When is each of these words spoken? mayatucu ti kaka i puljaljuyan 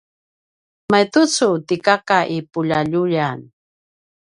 mayatucu 0.91 1.49
ti 1.67 1.75
kaka 1.85 2.19
i 2.35 2.37
puljaljuyan 2.51 3.39